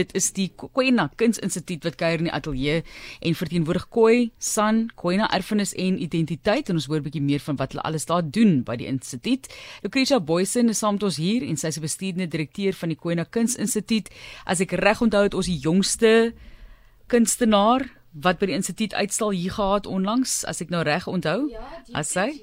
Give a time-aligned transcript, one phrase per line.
[0.00, 2.80] Dit is die Kwena Kunsinstituut wat kuier in die ateljee
[3.26, 7.58] en verteenwoordig Koi, San, Kwena erfenis en identiteit en ons hoor 'n bietjie meer van
[7.60, 9.48] wat hulle alles daar doen by die instituut.
[9.82, 12.96] Lucretia Boysen is saam met ons hier en sy is die bestuurende direkteur van die
[12.96, 14.08] Kwena Kunsinstituut.
[14.46, 16.32] As ek reg onthou het ons die jongste
[17.08, 21.50] kunstenaar wat by die instituut uitstal hier gehad onlangs, as ek nou reg onthou.
[21.50, 22.40] Ja, as sy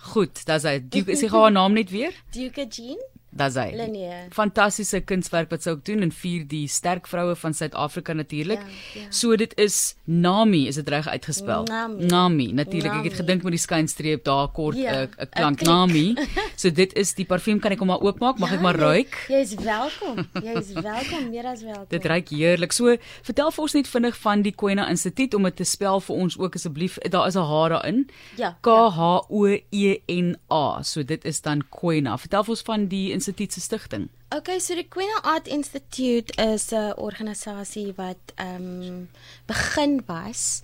[0.00, 0.78] Goed, dis hy.
[0.80, 2.14] Duke, is hy haar naam net weer?
[2.32, 2.98] Duke Jean
[3.30, 3.70] Dis hy.
[3.78, 4.26] Linear.
[4.34, 8.58] Fantastiese kunswerk wat sy ook doen en vier die sterk vroue van Suid-Afrika natuurlik.
[8.58, 9.10] Ja, ja.
[9.14, 11.64] So dit is Nami, is dit reg uitgespel?
[11.70, 12.04] Nami.
[12.10, 12.92] Nami, natuurlik.
[12.92, 15.62] Ek het gedink met die skynstreep daar kort 'n Ja, 'n klank.
[15.62, 16.14] Nami.
[16.60, 18.38] So dit is die parfuum kan ek hom maar oopmaak?
[18.38, 19.14] Mag ek maar Ja, ruik?
[19.28, 20.28] Jy is welkom.
[20.42, 21.86] Jy is welkom, meer as welkom.
[21.88, 22.72] Dit ruik heerlik.
[22.72, 26.16] So vertel vir ons net vinnig van die Kwena Instituut om dit te spel vir
[26.16, 26.98] ons ook asseblief.
[26.98, 28.10] Daar is 'n H daarin.
[28.36, 30.82] Ja, K H O E N A.
[30.82, 32.18] So dit is dan Kwena.
[32.18, 34.08] Vertel vir ons van die instituut se stigting.
[34.32, 39.10] Okay, so die Queen Art Institute is 'n organisasie wat ehm um,
[39.46, 40.60] begin was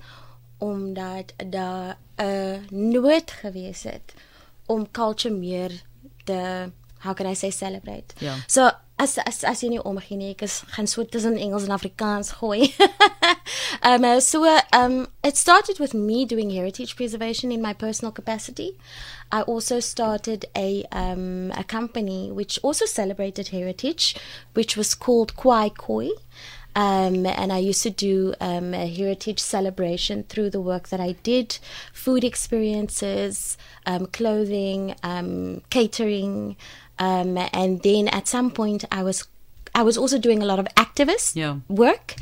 [0.59, 4.15] omdat daar 'n nood gewees het
[4.67, 5.83] om culture meer
[6.25, 8.15] te how can I say celebrate.
[8.19, 8.35] Ja.
[8.47, 11.75] So as as as jy nie omgee nie, ek is gaan so tussen Engels en
[11.77, 12.71] Afrikaans gooi.
[13.91, 18.73] um uh, so um it started with me doing heritage preservation in my personal capacity.
[19.31, 24.17] I also started a um a company which also celebrated heritage,
[24.55, 26.11] which was called Kwai Koi.
[26.77, 31.13] Um, and I used to do um, a heritage celebration through the work that I
[31.23, 31.59] did,
[31.91, 36.55] food experiences, um, clothing, um, catering,
[36.99, 39.27] um, and then at some point I was
[39.75, 41.57] I was also doing a lot of activist Yeah.
[41.69, 42.15] work,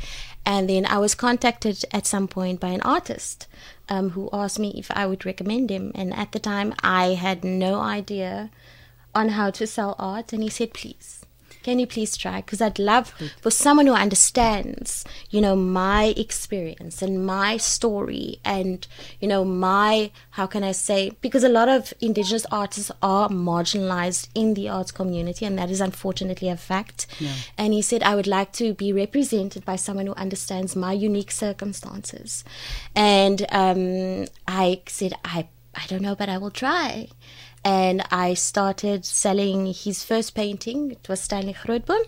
[0.45, 3.47] and then I was contacted at some point by an artist
[3.87, 7.43] um, who asked me if I would recommend him, and at the time I had
[7.45, 8.49] no idea
[9.13, 11.14] on how to sell art, and he said, "Please."
[11.65, 12.41] Can you please try?
[12.41, 18.85] Because I'd love for someone who understands, you know, my experience and my story and,
[19.19, 24.27] you know, my, how can I say, because a lot of Indigenous artists are marginalized
[24.35, 27.07] in the arts community, and that is unfortunately a fact.
[27.19, 27.33] Yeah.
[27.57, 31.31] And he said, I would like to be represented by someone who understands my unique
[31.31, 32.43] circumstances.
[32.95, 37.07] And um, I said, I, I don't know, but I will try
[37.65, 40.91] and I started selling his first painting.
[40.91, 42.05] It was Stanley Grootboom,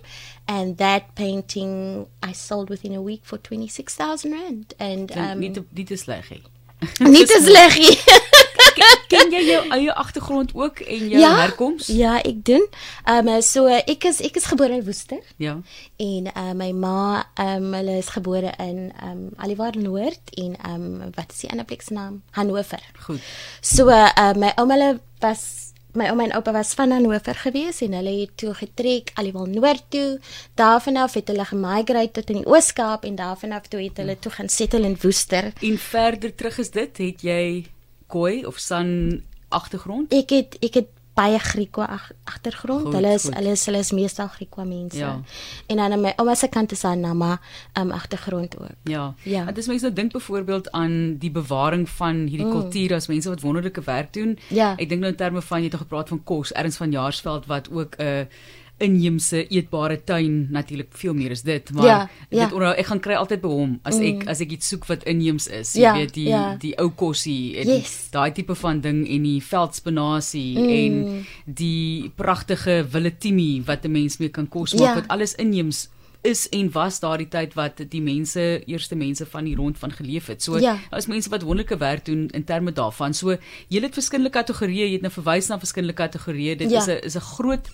[0.47, 4.73] and that painting I sold within a week for twenty six thousand rand.
[4.79, 6.43] And Um, um, nie te, nie te sleg nie.
[7.09, 7.97] nie te sleg nie.
[9.11, 11.87] Ken jy jou eie agtergrond ook en jou ja, herkoms?
[11.87, 12.65] ja, ek doen.
[13.09, 15.57] Um so ek is ek is gebore in Woester Ja.
[15.97, 21.31] en uh, my ma um hulle is gebore in um Aliwar Noord en um wat
[21.31, 22.21] is die ander plek se naam?
[22.31, 22.81] Hannover.
[23.07, 23.21] Goed.
[23.61, 25.45] So uh, my ouma hulle was
[25.97, 29.83] my ouma en oupa was van Hannover gewees en hulle het toe getrek alhoewel noord
[29.89, 30.19] toe.
[30.59, 34.17] Daarvan af het hulle gemigrate tot in die Oos-Kaap en daarvan af toe het hulle
[34.19, 35.53] toe gaan settle in Woester.
[35.61, 37.65] En verder terug is dit, het jy
[38.07, 40.13] Koi of San agtergrond?
[40.13, 40.87] Ek het ek het
[41.17, 42.83] baie Griekwa ag- agtergrond.
[42.85, 43.33] Goed, Hulle is goed.
[43.35, 44.97] hulle is hulle is meestal Griekwa mense.
[44.97, 45.21] Ja.
[45.67, 47.39] En dan aan my ouma se kant is haar namma
[47.79, 48.75] um agtergrond ook.
[48.83, 49.13] Ja.
[49.23, 49.45] Ja.
[49.45, 53.41] Want as mense nou dink byvoorbeeld aan die bewaring van hierdie kultuur as mense wat
[53.41, 54.27] wonderlike werk doen.
[54.27, 54.55] Mm.
[54.55, 54.75] Ja.
[54.77, 57.69] Ek dink nou in terme van jy het gepraat van kos, erns van Jaarsveld wat
[57.71, 58.25] ook 'n uh,
[58.79, 62.43] inheemse eetbare tuin natuurlik veel meer is dit, maar Ja, ja.
[62.45, 65.03] dit onthou ek gaan kry altyd by hom as ek as ek iets soek wat
[65.03, 66.55] inheems is, jy Ja, weet die ja.
[66.59, 68.07] die ou kossie en Yes.
[68.11, 70.69] daai tipe van ding en die veldspinasie Mm.
[70.69, 74.95] en die pragtige willetimi wat 'n mens mee kan kos maak Ja.
[74.95, 75.89] wat alles inheems
[76.23, 80.25] is en was daardie tyd wat die mense eerste mense van die rond van geleef
[80.27, 80.43] het.
[80.43, 80.77] So Ja.
[80.89, 83.13] daar is mense wat wonderlike werk doen in terme daarvan.
[83.13, 83.37] So
[83.69, 86.55] jy het verskillende kategorieë, jy het nou verwys na verskillende kategorieë.
[86.57, 86.77] Dit Ja.
[86.79, 87.69] is 'n is 'n groot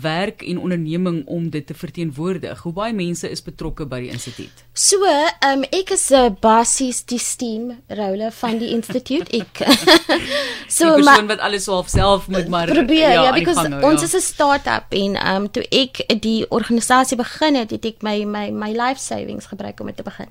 [0.00, 2.60] werk en onderneming om dit te verteenwoordig.
[2.60, 4.64] Hoe baie mense is betrokke by die instituut?
[4.72, 5.06] So,
[5.46, 9.30] um ek is uh, basies die steam rolle van die instituut.
[9.34, 9.62] Ek
[10.76, 13.92] So die persoon wat alles self self moet maar probeer ja, ja because gang hou,
[13.92, 14.06] ons ja.
[14.06, 18.50] is 'n start-up en um toe ek die organisasie begin het, het ek my my
[18.50, 20.28] my life savings gebruik om dit te begin.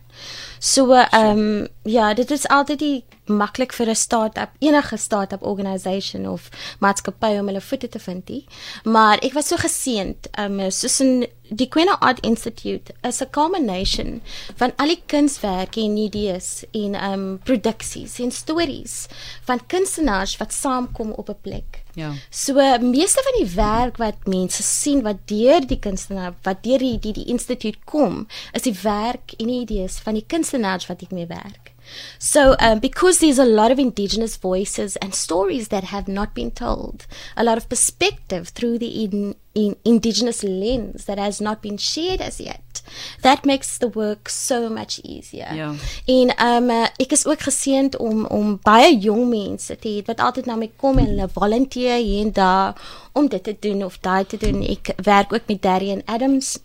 [0.60, 6.50] So um ja, dit is altyd die maklik vir 'n start-up, enige start-up organisation of
[6.80, 8.46] maatskappy om hulle voete te vind nie.
[8.84, 14.22] Maar ek was so geseënd um soos in die Queen Art Institute is 'n culmination
[14.56, 19.08] van al die kunswerke en idees en um produksies en stories
[19.44, 21.84] van kunstenaars wat saamkom op 'n plek.
[21.94, 22.12] Ja.
[22.30, 27.00] So meeste van die werk wat mense sien wat deur die kunstenaar wat deur die
[27.00, 31.12] die, die instituut kom, is die werk en die idees van die kunstenaars wat ek
[31.12, 31.73] mee werk.
[32.20, 36.52] So, um, because there's a lot of indigenous voices and stories that have not been
[36.52, 41.78] told, a lot of perspective through the in, in indigenous lens that has not been
[41.78, 42.82] shared as yet.
[43.22, 45.50] That makes the work so much easier.
[45.54, 45.74] Ja.
[46.06, 50.20] En um uh, ek is ook geseënd om om baie jong mense te hê wat
[50.20, 52.82] altyd na my kom en hulle volunteer hier en daar
[53.14, 54.64] om dit te doen of daai te doen.
[54.68, 56.58] Ek werk ook met Darian Adams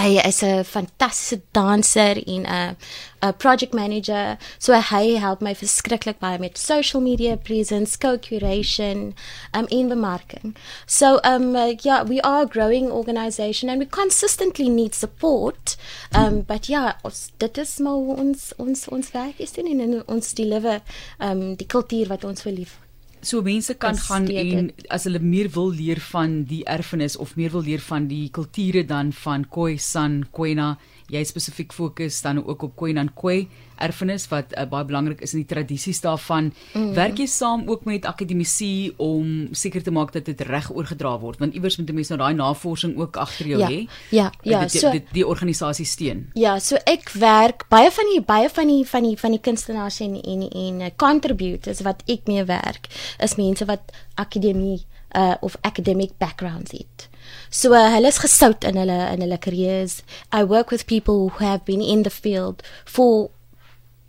[0.00, 2.76] hy is 'n fantastiese danser en 'n
[3.22, 4.38] 'n project manager.
[4.58, 9.14] So hy help my verskriklik baie met social media presence, co-curation,
[9.52, 10.56] um en bemarking.
[10.86, 15.76] So um uh, yeah, we are a growing organization and we consistently need support.
[16.12, 20.34] Um but yeah, ons, dit is maar ons ons ons werk is doen en ons
[20.34, 20.80] deliver
[21.18, 22.78] um die kultuur wat ons wil lief
[23.22, 27.52] So mense kan gaan en as hulle meer wil leer van die erfenis of meer
[27.52, 30.78] wil leer van die kulture dan van Khoi San Kwena
[31.10, 33.48] jy spesifiek fokus dan ook op Khoi Nan Khoi
[33.80, 36.50] erfenis wat uh, baie belangrik is in die tradisies daarvan.
[36.74, 36.92] Mm.
[36.96, 41.40] Werk jy saam ook met akademici om seker te maak dat dit reg oorgedra word
[41.40, 43.80] want iewers moet 'n mens nou daai navorsing ook agter jou ja, hê.
[44.10, 46.30] Ja, ja, dit, so die, die, organisasie steun.
[46.34, 50.00] Ja, so ek werk baie van die baie van die van die van die kunstenaars
[50.00, 54.84] en en en contributors wat ek mee werk is mense wat akademie
[55.16, 57.09] uh of academic backgrounds het.
[57.50, 60.02] So uh, hulle is gesout in hulle in hulle careers.
[60.32, 63.30] I work with people who have been in the field for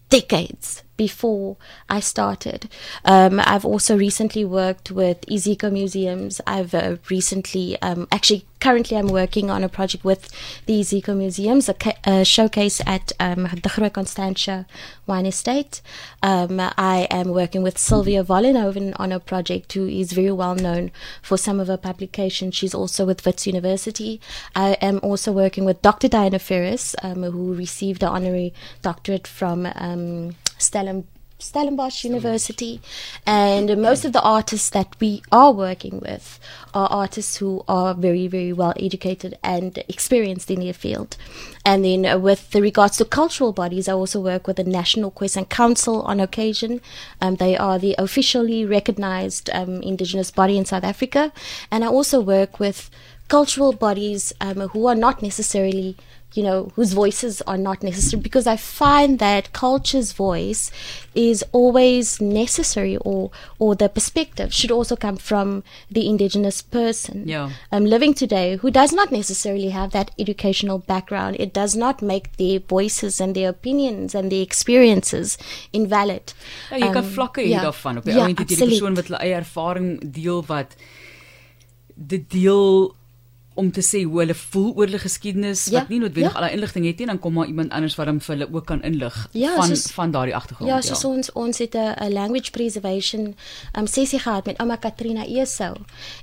[0.10, 1.58] decades before
[1.90, 2.70] I started.
[3.06, 6.40] Um, I've also recently worked with Ezeco Museums.
[6.46, 10.30] I've uh, recently, um, actually, currently, I'm working on a project with
[10.68, 14.68] the Ezeco Museums, a, ca- a showcase at um, the Groot Constantia
[15.08, 15.82] Wine Estate.
[16.22, 20.92] Um, I am working with Sylvia Vollenhoven on a project who is very well known
[21.24, 22.54] for some of her publications.
[22.54, 24.22] She's also with Wits University.
[24.56, 26.08] I am also working with Dr.
[26.08, 28.54] Diana Ferris, um, who received an honorary
[28.84, 31.06] doctorate from um, Stellen,
[31.42, 32.82] Stellenbosch University.
[33.26, 36.40] And most of the artists that we are working with
[36.74, 41.18] are artists who are very, very well educated and experienced in their field.
[41.66, 45.50] And then with the regards to cultural bodies, I also work with the National Queensland
[45.50, 46.82] Council on occasion.
[47.20, 51.32] Um, they are the officially recognized um, Indigenous body in South Africa.
[51.70, 52.90] And I also work with
[53.28, 55.96] cultural bodies um, who are not necessarily
[56.34, 60.72] you know, whose voices are not necessary because I find that culture's voice
[61.14, 67.50] is always necessary or or the perspective should also come from the indigenous person yeah.
[67.72, 71.36] um, living today who does not necessarily have that educational background.
[71.40, 75.38] It does not make their voices and their opinions and their experiences
[75.74, 76.34] invalid.
[76.72, 77.48] Ja, jy kan Um, vlakke ja.
[77.48, 78.80] hier daarvan op die Ja, ouend het jy die absoluut.
[78.80, 80.76] persoon wat hulle eie ervaring deel wat
[81.96, 82.96] dit deel
[83.62, 86.38] om te sê hoe hulle voel oor hulle geskiedenis Ja, wat nie noodwendig ja.
[86.40, 88.66] al daai inligting het nie dan kom maar iemand anders wat hom vir hulle ook
[88.66, 92.52] kan inlig Ja, van soos- van daardie agtergrond Ja, soos ons ons het 'n language
[92.52, 93.36] preservation
[93.78, 95.76] um sessie gehad met ouma Katrina Esau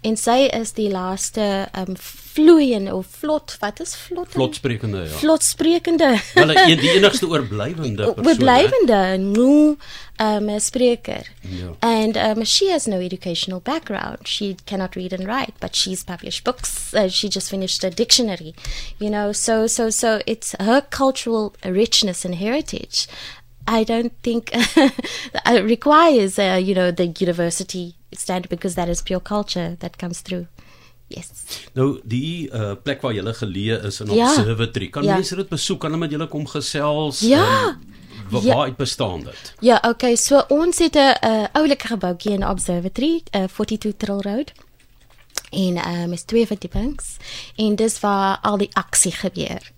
[0.03, 1.95] en sy is die laaste um
[2.39, 4.31] vloeiende of vlot, wat is vlot?
[4.31, 5.07] Vlotsprekende ja.
[5.07, 6.21] Vlot sprekende.
[6.35, 8.27] Wel een die enigste oorblywende persoon.
[8.27, 9.77] Oorblywende no
[10.17, 11.27] um spreker.
[11.41, 11.75] Ja.
[11.79, 14.29] And um she has no educational background.
[14.29, 16.95] She cannot read and write, but she's published books.
[16.95, 18.55] Uh, she just finished a dictionary.
[18.99, 23.09] You know, so so so it's her cultural richness and heritage.
[23.67, 24.51] I don't think
[25.45, 30.21] uh, requires uh, you know the university standard because that is pure culture that comes
[30.21, 30.47] through.
[31.09, 31.29] Yes.
[31.73, 34.29] Nou die uh, plek waar jy geleë is in Ja.
[34.29, 34.89] Observatory.
[34.89, 35.15] Kan Ja.
[35.15, 35.81] mense dit besoek?
[35.81, 37.21] Kan hulle met julle kom gesels?
[37.21, 37.45] Ja.
[37.69, 37.79] En
[38.31, 38.55] wa- Ja.
[38.55, 39.55] Waar uit bestaan dit?
[39.61, 44.53] Ja, okay, so ons het 'n uh, oulike gebouetjie in Observatory, uh, 42 Trill Road.
[45.51, 47.17] En ehm um, is twee verdiepings
[47.57, 49.71] en dis waar al die aksie gebeur.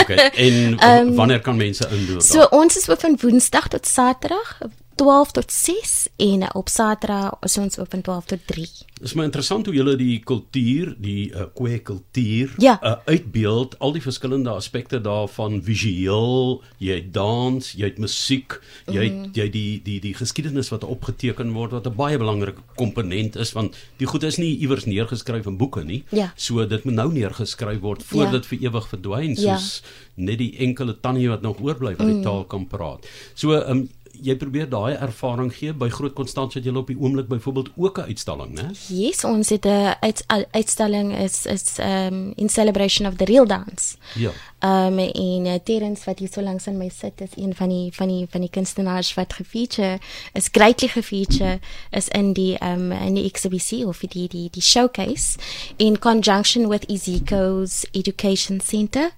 [0.00, 0.30] Okay.
[0.46, 2.20] En um, wanneer kan mense inloop?
[2.22, 4.58] so ons is oop van Woensdag tot Saterdag
[5.02, 8.66] 12 tot 6 en op Saterdag is ons oop van 12 tot 3.
[9.02, 12.76] Dit is my interessant hoe julle die kultuur, die uh, Khoi kultuur Ja.
[12.86, 19.02] uh, uitbeeld, al die verskillende aspekte daarvan, visueel, jy het dans, jy het musiek, jy
[19.08, 19.30] het, Mhm.
[19.34, 23.52] jy het die die die geskiedenis wat opgeteken word wat 'n baie belangrike komponent is
[23.52, 26.04] want die goed is nie iewers neergeskryf in boeke nie.
[26.10, 26.32] Ja.
[26.36, 28.30] So dit moet nou neergeskryf word voor Ja.
[28.30, 29.56] dit vir ewig verdwyn Ja.
[29.58, 29.82] soos
[30.14, 32.22] net die enkele tannie wat nog oorbly wat die Mm.
[32.22, 33.06] taal kan praat.
[33.34, 33.88] So um,
[34.22, 37.98] jy probeer daai ervaring gee by Groot Konstansie het jy op die oomblik byvoorbeeld ook
[37.98, 38.70] 'n uitstalling, né?
[38.88, 43.96] Yes, ons het 'n uit, uitstalling is is um in celebration of the real dance.
[44.14, 44.30] Ja.
[44.60, 47.92] Um en uh, Terrence wat hier so langs aan my sit is een van die
[47.92, 49.98] van die van die kunstenaars wat gefeature
[50.32, 51.58] is greatly gefeature
[51.90, 55.38] is in die um in die exhibition of die die die showcase
[55.76, 59.10] in conjunction with Ezeko's Education Center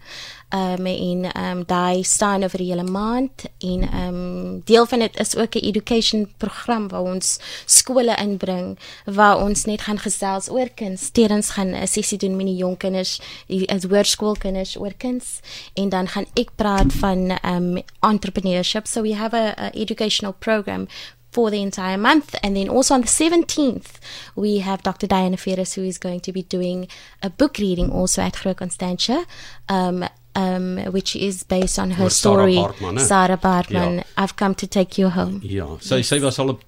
[0.55, 5.37] um en um daai staan oor die hele maand en um deel van dit is
[5.37, 11.11] ook 'n education program waar ons skole inbring waar ons net gaan gesels oor kuns.
[11.11, 13.21] Terens gaan 'n sessie doen met die jong kinders,
[13.67, 15.41] as hoërskoolkinders oor kuns
[15.75, 18.87] en dan gaan ek praat van um entrepreneurship.
[18.87, 20.87] So we have a, a educational program
[21.35, 22.35] for the entire month.
[22.43, 23.99] And then also on the 17th,
[24.37, 25.09] we have Dr.
[25.09, 26.87] Diana Ferris, who is going to be doing
[27.23, 29.27] a book reading also at Groot Constantia.
[29.69, 32.99] Um, um, which is based on her story, Sarah Bartman.
[33.01, 34.03] Sarah Bartman Ja.
[34.17, 35.41] I've come to take you home.
[35.43, 36.59] Ja, sy sy was al 'n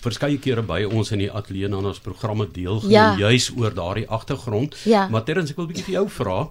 [0.00, 3.16] verskeie kere by ons in die ateljee aan ons programme deelgeneem Ja.
[3.18, 4.76] juis oor daardie agtergrond.
[4.84, 5.08] Ja.
[5.08, 6.50] Maar Terrens, ek wil 'n bietjie vir jou vra.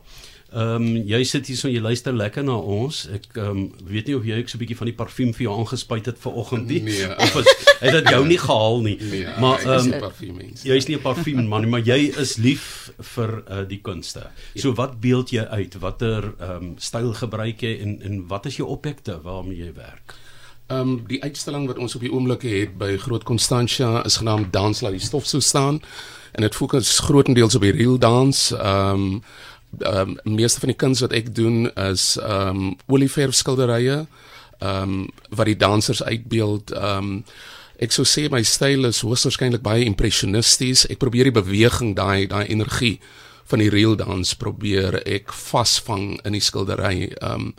[0.51, 3.05] Ehm um, jy sit hier so jy luister lekker na ons.
[3.15, 5.45] Ek ehm um, weet nie of jy ook so 'n bietjie van die parfuum vir
[5.45, 6.81] jou aangespuit het vanoggend nie.
[6.83, 7.07] Nee.
[7.23, 7.47] Of is,
[7.79, 8.97] het dit jou nie gehaal nie.
[8.99, 10.65] Nee, maar ehm parfummens.
[10.67, 14.27] Jy is nie 'n parfuum man maar jy is lief vir uh, die kunste.
[14.55, 15.79] So wat beeld jy uit?
[15.79, 20.19] Watter ehm um, styl gebruik jy en en wat is jou objekte waarmee jy werk?
[20.67, 24.51] Ehm um, die uitstalling wat ons op die oomblik het by Groot Constantia is genaamd
[24.51, 25.79] Dans laat die stof so staan
[26.31, 28.51] en dit fokus grootendeels op die reel dans.
[28.51, 29.23] Ehm um,
[29.79, 34.05] ehm um, meeste van die kuns wat ek doen is ehm um, olieverf skilderye
[34.59, 36.71] ehm um, wat die dansers uitbeeld.
[36.71, 37.23] Ehm um,
[37.81, 40.85] ek sou sê my styl is hoogstwaarskynlik baie impressionisties.
[40.85, 42.99] Ek probeer die beweging, daai daai energie
[43.49, 47.09] van die reel dans probeer ek vasvang in die skildery.
[47.21, 47.55] Ehm um,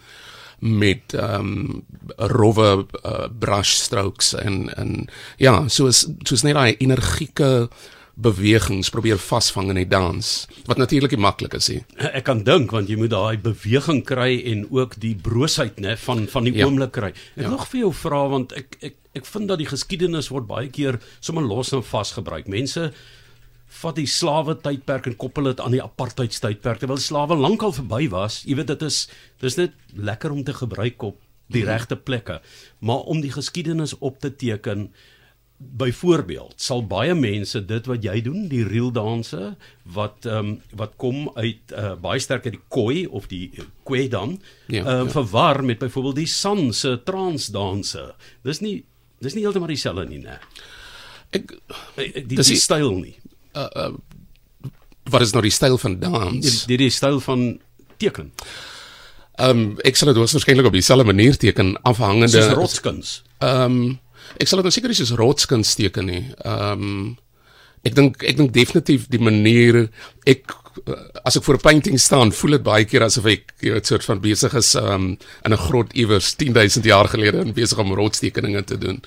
[0.62, 1.84] met ehm um,
[2.16, 7.68] rowwe uh, brush strokes en en ja, soos soos net daai energieke
[8.14, 11.80] bewegings probeer vasvang in die dans wat natuurlik nie maklik is nie.
[11.96, 16.26] Ek kan dink want jy moet daai beweging kry en ook die broosheid nê van
[16.28, 16.66] van die Ja.
[16.66, 17.12] oomblik kry.
[17.36, 17.48] Ek Ja.
[17.50, 21.00] nog vir jou vra want ek ek ek vind dat die geskiedenis word baie keer
[21.20, 22.48] sommer los en vas gebruik.
[22.48, 22.92] Mense
[23.66, 28.08] vat die slawe tydperk en koppel dit aan die apartheid tydperk terwyl slawe lankal verby
[28.10, 28.42] was.
[28.44, 29.08] Jy weet dit is
[29.40, 31.16] dis net lekker om te gebruik op
[31.48, 32.40] die regte plekke.
[32.80, 34.90] Maar om die geskiedenis op te teken
[35.62, 39.56] Byvoorbeeld sal baie mense dit wat jy doen, die reel danse
[39.94, 43.50] wat ehm um, wat kom uit uh, baie sterk uit die koi of die
[43.86, 45.12] kwe dan, Ja, um, ja.
[45.12, 48.14] verwar met byvoorbeeld die san se transdanse.
[48.42, 48.84] Dis nie
[49.22, 50.38] dis nie heeltemal dieselfde nie, né?
[51.32, 51.48] Ek
[51.96, 53.14] Die, die, die die- styl nie.
[55.10, 56.64] wat is nou die styl van Die dans?
[56.66, 57.58] die, die styl van
[57.98, 58.32] teken.
[59.40, 63.22] Ehm um, ek sal dit waarskynlik op dieselfde manier teken afhangende Soos rotskuns.
[63.40, 63.98] Ehm um,
[64.40, 66.24] ek sal dit nou seker nie soos rotskuns teken nie.
[66.44, 67.04] Ehm um,
[67.82, 69.88] ek dink ek dink definitief die manier
[70.28, 70.52] ek
[70.86, 74.04] uh, as ek voor 'n painting staan, voel dit baie keer asof ek weet soort
[74.04, 78.64] van besig is um, in 'n grot iewers 10000 jaar gelede en besig om rotstekeninge
[78.64, 79.02] te doen.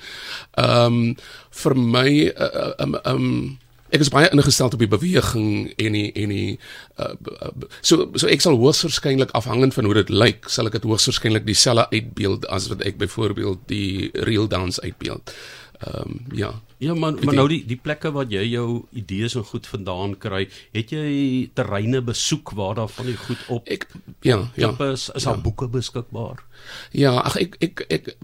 [0.54, 1.16] Ehm um,
[1.50, 3.58] vir my ehm uh, um, um,
[3.90, 6.58] ek is baie ingestel op die beweging en die en die
[6.98, 10.88] uh, b- so so ek sal hoogstwaarskynlik afhangend van hoe dit lyk, sal ek dit
[10.90, 15.34] hoogstwaarskynlik dieselfde uitbeeld as wat ek byvoorbeeld die reel dans uitbeeld.
[15.80, 16.54] Ehm um, ja.
[16.78, 20.42] Ja, maar maar nou die die plekke wat jy jou idees en goed vandaan kry,
[20.76, 23.86] het jy terreine besoek waar daar van die goed op Ek
[24.20, 24.74] ja, ja.
[24.92, 26.42] Is, is daar boeke beskikbaar?
[26.92, 28.16] Ja, ag ek ek ek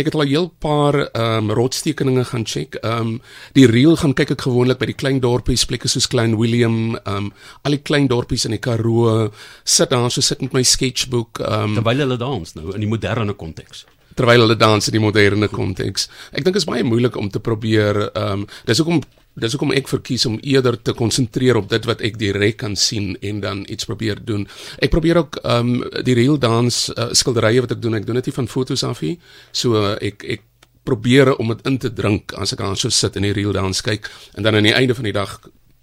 [0.00, 2.74] ek het al 'n heel paar ehm um, rotstekeninge gaan check.
[2.80, 3.20] Ehm um,
[3.52, 7.16] die reel gaan kyk ek gewoonlik by die klein dorpies, plekke soos Klein Willem, ehm
[7.16, 9.30] um, al die klein dorpies in die Karoo,
[9.64, 12.88] sit daar so sit met my sketchboek, ehm um, Terwyl hulle dans nou in die
[12.88, 13.86] moderne konteks.
[14.14, 16.08] terwyl hulle dans in die moderne konteks.
[16.32, 19.02] Ek dink dit is baie moeilik om te probeer ehm um, dis hoekom
[19.34, 23.14] dis hoekom ek verkies om eerder te konsentreer op dit wat ek direk kan sien
[23.22, 24.46] en dan iets probeer doen.
[24.82, 28.20] Ek probeer ook ehm um, die real dans uh, skilderye wat ek doen, ek doen
[28.20, 29.18] dit nie van fotos af nie.
[29.52, 30.46] So uh, ek ek
[30.84, 33.82] probeer om dit in te drink as ek aan so sit in die real dans
[33.84, 35.36] kyk en dan aan die einde van die dag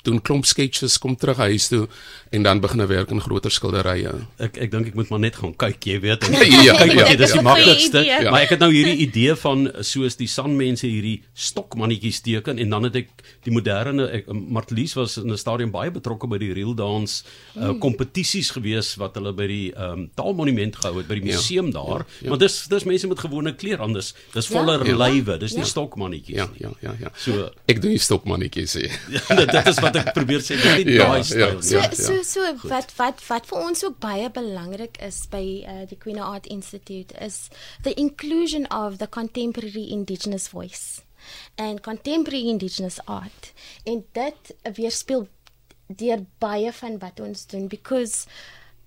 [0.07, 1.85] doen klomp sketches, kom terug huis toe
[2.35, 4.13] en dan begin ek werk in groter skilderye.
[4.43, 6.23] Ek ek dink ek moet maar net gaan kyk, jy weet.
[6.27, 6.33] En,
[6.67, 7.45] Ja, kyk wat ja, jy dis die ja.
[7.45, 7.97] maklikste.
[8.01, 8.23] Goeie idee.
[8.27, 8.31] Ja.
[8.31, 12.87] Maar ek het nou hierdie idee van soos die sanmense hierdie stokmannetjies teken en dan
[12.87, 13.09] het ek
[13.47, 17.23] die moderne ek Martelies was in 'n stadium baie betrokke by die reel dans
[17.57, 21.35] uh, kompetisies gewees wat hulle by die um, taalmonument gehou het by die Ja.
[21.35, 22.05] museum daar.
[22.05, 22.29] Ja, ja.
[22.29, 23.93] Maar dis dis mense met gewone klere aan.
[23.93, 24.53] Dis dis Ja.
[24.59, 24.95] voller Ja.
[24.95, 25.37] lywe.
[25.39, 25.65] Dis nie Ja.
[25.67, 26.61] stokmannetjies Ja, nie.
[26.61, 27.11] ja, ja, ja.
[27.17, 28.89] So Ek doen nie stokmannetjies nie.
[29.27, 31.83] dit is wat ek probeer sê, dis nie Ja, daai ja, styl So nie.
[31.83, 31.91] ja.
[31.95, 36.19] so so wat wat wat vir ons ook baie belangrik is by uh, die Queen
[36.19, 37.49] Art Institute is
[37.83, 41.01] the inclusion of the contemporary indigenous voice
[41.57, 43.51] and contemporary indigenous art.
[43.85, 45.27] En dit weerspieël
[45.87, 48.25] deur baie van wat ons doen because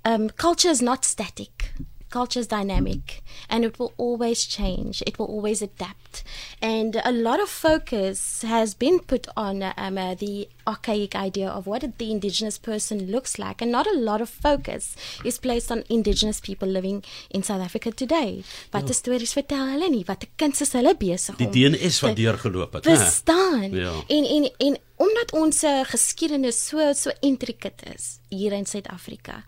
[0.09, 1.73] um, culture is not static.
[2.11, 5.03] Culture is dynamic and it will always change.
[5.07, 6.25] It will always adapt.
[6.61, 11.67] And a lot of focus has been put on um, uh, the archaic idea of
[11.67, 15.85] what the indigenous person looks like, and not a lot of focus is placed on
[15.89, 18.43] indigenous people living in South Africa today.
[18.71, 18.95] Wat ja.
[18.95, 20.05] stories vertel hulle nie?
[20.07, 21.43] Wat kind is hulle besig om?
[21.47, 22.97] Die DNS wat deurgeloop het, né?
[22.97, 23.71] Verstaan.
[23.71, 23.95] Ja.
[24.09, 25.63] En en en omdat ons
[25.95, 29.45] geskiedenis so so intricate is hier in Suid-Afrika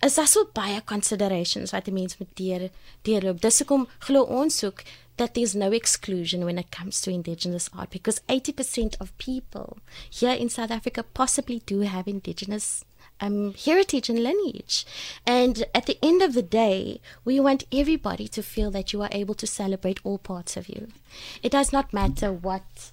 [0.00, 2.68] is daar so baie considerations wat die mens moet deur
[3.02, 3.40] deurloop.
[3.40, 4.82] Dis hoekom glo ons ook
[5.16, 9.78] that there's no exclusion when it comes to indigenous art because 80% of people
[10.10, 12.84] here in South Africa possibly do have indigenous
[13.20, 14.84] um, heritage and lineage.
[15.26, 19.08] And at the end of the day, we want everybody to feel that you are
[19.12, 20.88] able to celebrate all parts of you.
[21.42, 22.92] It does not matter what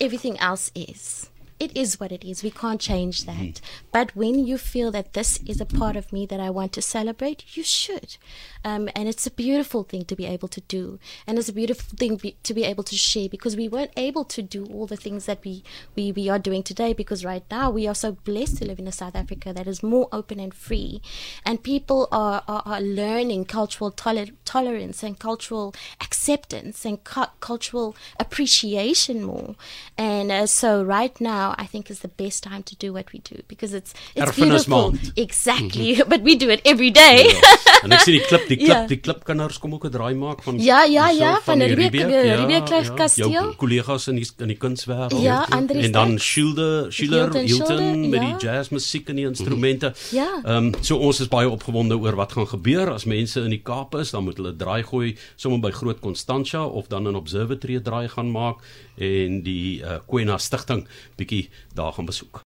[0.00, 1.30] everything else is
[1.62, 2.42] it is what it is.
[2.42, 3.36] We can't change that.
[3.36, 3.60] Mm.
[3.92, 6.82] But when you feel that this is a part of me that I want to
[6.82, 8.16] celebrate, you should.
[8.64, 10.98] Um, and it's a beautiful thing to be able to do.
[11.24, 14.24] And it's a beautiful thing be, to be able to share because we weren't able
[14.24, 15.62] to do all the things that we,
[15.94, 18.88] we, we are doing today because right now we are so blessed to live in
[18.88, 21.00] a South Africa that is more open and free.
[21.46, 27.94] And people are, are, are learning cultural toler- tolerance and cultural acceptance and cu- cultural
[28.18, 29.54] appreciation more.
[29.96, 33.20] And uh, so right now, I think is the best time to do what we
[33.20, 34.94] do because it's it's beautiful.
[35.16, 36.08] Exactly, mm-hmm.
[36.12, 37.26] but we do it every day.
[37.26, 37.80] Ja, ja.
[37.82, 38.86] En ek sien die klip, die klip, ja.
[38.86, 42.68] die klipkinders kom ook 'n draai maak van Ja, ja, ja, van die Riebeek Riebeek
[42.68, 43.30] ja, ja, Kasteel.
[43.30, 45.20] Jou kollegas in die in die kunswêreld.
[45.22, 45.84] Ja, Andries.
[45.84, 48.26] En dan Schilder, Schiller, Hilton met ja.
[48.26, 49.94] die jazzmusiek en die instrumente.
[50.10, 50.28] Ja.
[50.44, 53.62] Ehm um, so ons is baie opgewonde oor wat gaan gebeur as mense in die
[53.62, 57.80] Kaap is, dan moet hulle draai gooi sommer by Groot Constantia of dan in Observatory
[57.80, 58.62] draai gaan maak
[58.96, 60.84] en die uh, Kwena stigting
[61.32, 62.40] bietjie daar gaan besoek.